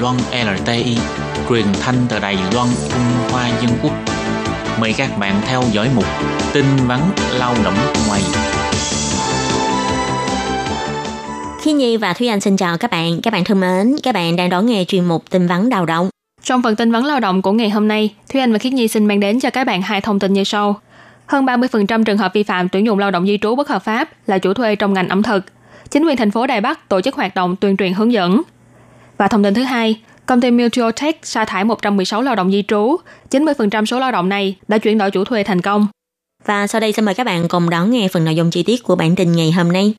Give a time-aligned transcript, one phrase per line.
[0.00, 0.96] Loan LTI,
[1.48, 3.92] truyền thanh từ Đài Loan, Trung Hoa Dân Quốc.
[4.80, 6.04] Mời các bạn theo dõi mục
[6.52, 7.00] tin vắn
[7.38, 7.74] lao động
[8.08, 8.22] ngoài.
[11.60, 13.20] Khi Nhi và Thúy Anh xin chào các bạn.
[13.22, 16.08] Các bạn thân mến, các bạn đang đón nghe chuyên mục tin vắn đào động.
[16.42, 18.88] Trong phần tin vắn lao động của ngày hôm nay, Thúy Anh và Khiết Nhi
[18.88, 20.80] xin mang đến cho các bạn hai thông tin như sau.
[21.26, 24.08] Hơn 30% trường hợp vi phạm tuyển dụng lao động di trú bất hợp pháp
[24.26, 25.44] là chủ thuê trong ngành ẩm thực.
[25.90, 28.42] Chính quyền thành phố Đài Bắc tổ chức hoạt động tuyên truyền hướng dẫn.
[29.18, 32.96] Và thông tin thứ hai, công ty Mutualtech sa thải 116 lao động di trú.
[33.30, 35.86] 90% số lao động này đã chuyển đổi chủ thuê thành công.
[36.44, 38.82] Và sau đây xin mời các bạn cùng đón nghe phần nội dung chi tiết
[38.82, 39.94] của bản tin ngày hôm nay.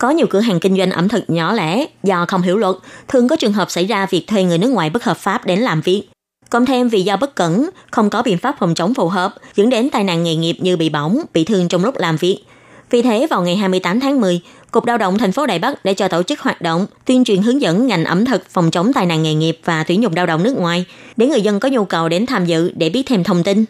[0.00, 2.76] Có nhiều cửa hàng kinh doanh ẩm thực nhỏ lẻ do không hiểu luật,
[3.08, 5.58] thường có trường hợp xảy ra việc thuê người nước ngoài bất hợp pháp đến
[5.58, 6.08] làm việc.
[6.50, 9.70] Cộng thêm vì do bất cẩn, không có biện pháp phòng chống phù hợp, dẫn
[9.70, 12.44] đến tai nạn nghề nghiệp như bị bỏng, bị thương trong lúc làm việc.
[12.90, 15.92] Vì thế, vào ngày 28 tháng 10, Cục Lao động thành phố Đài Bắc đã
[15.92, 19.06] cho tổ chức hoạt động tuyên truyền hướng dẫn ngành ẩm thực phòng chống tai
[19.06, 20.84] nạn nghề nghiệp và tuyển dụng lao động nước ngoài
[21.16, 23.64] để người dân có nhu cầu đến tham dự để biết thêm thông tin.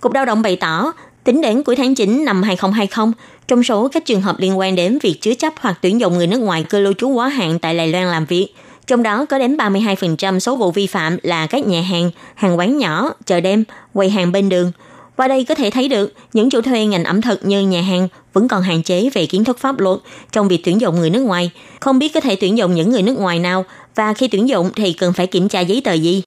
[0.00, 0.92] Cục Lao động bày tỏ,
[1.24, 3.12] tính đến cuối tháng 9 năm 2020,
[3.48, 6.26] trong số các trường hợp liên quan đến việc chứa chấp hoặc tuyển dụng người
[6.26, 8.54] nước ngoài cư lưu trú quá hạn tại Đài Loan làm việc,
[8.86, 12.78] trong đó có đến 32% số vụ vi phạm là các nhà hàng, hàng quán
[12.78, 14.72] nhỏ, chợ đêm, quầy hàng bên đường.
[15.16, 18.08] Qua đây có thể thấy được những chủ thuê ngành ẩm thực như nhà hàng
[18.32, 19.98] vẫn còn hạn chế về kiến thức pháp luật
[20.32, 23.02] trong việc tuyển dụng người nước ngoài, không biết có thể tuyển dụng những người
[23.02, 26.22] nước ngoài nào và khi tuyển dụng thì cần phải kiểm tra giấy tờ gì.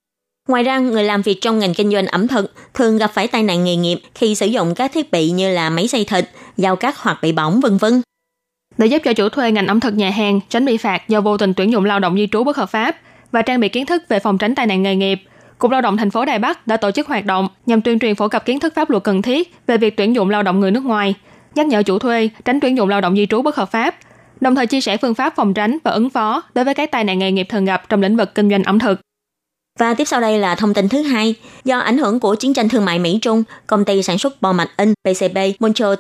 [0.50, 3.44] Ngoài ra, người làm việc trong ngành kinh doanh ẩm thực thường gặp phải tai
[3.44, 6.76] nạn nghề nghiệp khi sử dụng các thiết bị như là máy xay thịt, dao
[6.76, 8.02] cắt hoặc bị bỏng vân vân.
[8.78, 11.38] Để giúp cho chủ thuê ngành ẩm thực nhà hàng tránh bị phạt do vô
[11.38, 12.96] tình tuyển dụng lao động di trú bất hợp pháp
[13.32, 15.20] và trang bị kiến thức về phòng tránh tai nạn nghề nghiệp,
[15.58, 18.16] Cục Lao động thành phố Đài Bắc đã tổ chức hoạt động nhằm tuyên truyền
[18.16, 20.72] phổ cập kiến thức pháp luật cần thiết về việc tuyển dụng lao động người
[20.72, 21.16] nước ngoài,
[21.56, 23.96] nhắc nhở chủ thuê tránh tuyển dụng lao động di trú bất hợp pháp,
[24.42, 27.04] đồng thời chia sẻ phương pháp phòng tránh và ứng phó đối với các tai
[27.04, 29.00] nạn nghề nghiệp thường gặp trong lĩnh vực kinh doanh ẩm thực.
[29.80, 31.36] Và tiếp sau đây là thông tin thứ hai.
[31.64, 34.70] Do ảnh hưởng của chiến tranh thương mại Mỹ-Trung, công ty sản xuất bò mạch
[34.78, 35.94] in PCB Montreal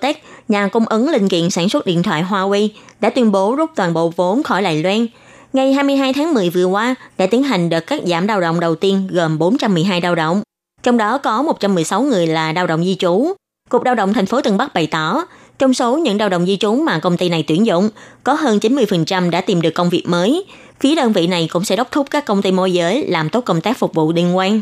[0.47, 2.67] nhà cung ứng linh kiện sản xuất điện thoại Huawei,
[2.99, 5.07] đã tuyên bố rút toàn bộ vốn khỏi Đài Loan.
[5.55, 8.75] Ngày 22 tháng 10 vừa qua, đã tiến hành đợt cắt giảm lao động đầu
[8.75, 10.41] tiên gồm 412 lao động.
[10.83, 13.33] Trong đó có 116 người là lao động di trú.
[13.69, 15.25] Cục Lao động thành phố Tân Bắc bày tỏ,
[15.59, 17.89] trong số những lao động di trú mà công ty này tuyển dụng,
[18.23, 20.45] có hơn 90% đã tìm được công việc mới.
[20.79, 23.41] Phía đơn vị này cũng sẽ đốc thúc các công ty môi giới làm tốt
[23.41, 24.61] công tác phục vụ liên quan.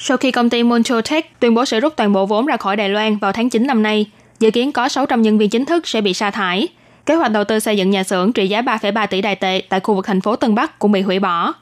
[0.00, 1.00] Sau khi công ty Montreal
[1.40, 3.82] tuyên bố sẽ rút toàn bộ vốn ra khỏi Đài Loan vào tháng 9 năm
[3.82, 4.06] nay,
[4.40, 6.68] dự kiến có 600 nhân viên chính thức sẽ bị sa thải.
[7.06, 9.80] Kế hoạch đầu tư xây dựng nhà xưởng trị giá 3,3 tỷ đài tệ tại
[9.80, 11.52] khu vực thành phố Tân Bắc cũng bị hủy bỏ.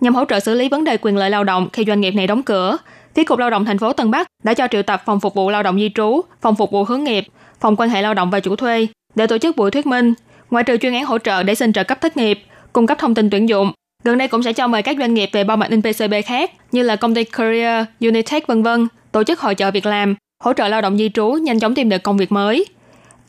[0.00, 2.26] Nhằm hỗ trợ xử lý vấn đề quyền lợi lao động khi doanh nghiệp này
[2.26, 2.76] đóng cửa,
[3.14, 5.50] phía Cục Lao động thành phố Tân Bắc đã cho triệu tập phòng phục vụ
[5.50, 7.24] lao động di trú, phòng phục vụ hướng nghiệp,
[7.60, 10.14] phòng quan hệ lao động và chủ thuê để tổ chức buổi thuyết minh.
[10.50, 13.14] Ngoài trừ chuyên án hỗ trợ để xin trợ cấp thất nghiệp, cung cấp thông
[13.14, 13.72] tin tuyển dụng,
[14.04, 16.50] gần đây cũng sẽ cho mời các doanh nghiệp về bao mặt in PCB khác
[16.72, 20.52] như là công ty Career, Unitech vân vân tổ chức hội trợ việc làm, hỗ
[20.52, 22.66] trợ lao động di trú nhanh chóng tìm được công việc mới.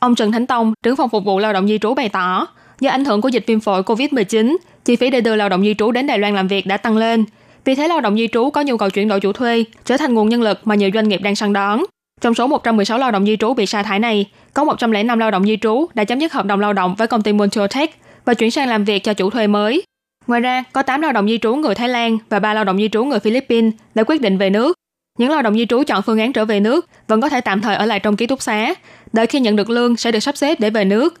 [0.02, 2.46] Ông Trần Thánh Tông, trưởng phòng phục vụ lao động di trú bày tỏ,
[2.80, 5.74] do ảnh hưởng của dịch viêm phổi COVID-19, chi phí để đưa lao động di
[5.74, 7.24] trú đến Đài Loan làm việc đã tăng lên.
[7.64, 10.14] Vì thế lao động di trú có nhu cầu chuyển đổi chủ thuê, trở thành
[10.14, 11.82] nguồn nhân lực mà nhiều doanh nghiệp đang săn đón.
[12.20, 15.44] Trong số 116 lao động di trú bị sa thải này, có 105 lao động
[15.44, 18.34] di trú đã chấm dứt hợp đồng lao động với công ty Montreal Tech và
[18.34, 19.82] chuyển sang làm việc cho chủ thuê mới.
[20.26, 22.78] Ngoài ra, có 8 lao động di trú người Thái Lan và 3 lao động
[22.78, 24.76] di trú người Philippines đã quyết định về nước.
[25.18, 27.60] Những lao động di trú chọn phương án trở về nước vẫn có thể tạm
[27.60, 28.74] thời ở lại trong ký túc xá,
[29.12, 31.14] đợi khi nhận được lương sẽ được sắp xếp để về nước.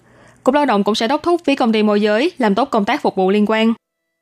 [0.44, 2.84] Cục Lao động cũng sẽ đốc thúc phía công ty môi giới làm tốt công
[2.84, 3.72] tác phục vụ liên quan.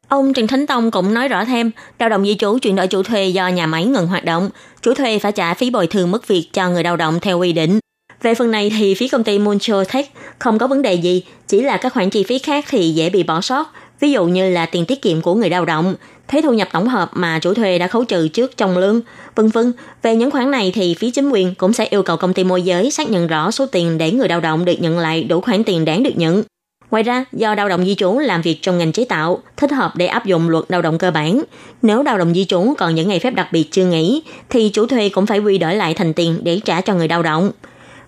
[0.08, 3.02] Ông Trần Thánh Tông cũng nói rõ thêm, lao động di trú chuyển đổi chủ
[3.02, 4.50] thuê do nhà máy ngừng hoạt động,
[4.82, 7.52] chủ thuê phải trả phí bồi thường mất việc cho người lao động theo quy
[7.52, 7.78] định.
[8.22, 11.62] Về phần này thì phía công ty Moncho Tech không có vấn đề gì, chỉ
[11.62, 14.66] là các khoản chi phí khác thì dễ bị bỏ sót, ví dụ như là
[14.66, 15.94] tiền tiết kiệm của người lao động,
[16.30, 19.00] thuế thu nhập tổng hợp mà chủ thuê đã khấu trừ trước trong lương,
[19.34, 19.72] vân vân.
[20.02, 22.62] Về những khoản này thì phía chính quyền cũng sẽ yêu cầu công ty môi
[22.62, 25.64] giới xác nhận rõ số tiền để người lao động được nhận lại đủ khoản
[25.64, 26.42] tiền đáng được nhận.
[26.90, 29.92] Ngoài ra, do lao động di trú làm việc trong ngành chế tạo, thích hợp
[29.96, 31.42] để áp dụng luật lao động cơ bản.
[31.82, 34.86] Nếu lao động di trú còn những ngày phép đặc biệt chưa nghỉ, thì chủ
[34.86, 37.50] thuê cũng phải quy đổi lại thành tiền để trả cho người lao động.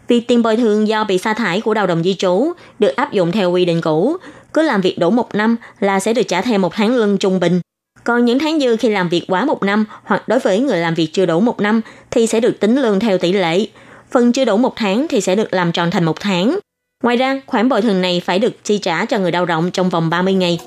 [0.09, 3.13] Việc tiền bồi thường do bị sa thải của lao động di trú được áp
[3.13, 4.17] dụng theo quy định cũ,
[4.53, 7.41] cứ làm việc đủ một năm là sẽ được trả thêm một tháng lương trung
[7.41, 7.61] bình.
[8.05, 10.95] Còn những tháng dư khi làm việc quá một năm hoặc đối với người làm
[10.95, 13.67] việc chưa đủ một năm thì sẽ được tính lương theo tỷ lệ.
[14.11, 16.59] Phần chưa đủ một tháng thì sẽ được làm tròn thành một tháng.
[17.03, 19.89] Ngoài ra, khoản bồi thường này phải được chi trả cho người lao động trong
[19.89, 20.61] vòng 30 ngày.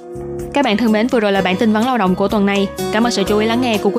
[0.54, 2.68] Các bạn thân mến, vừa rồi là bản tin vấn lao động của tuần này.
[2.92, 3.94] Cảm ơn sự chú ý lắng nghe của quý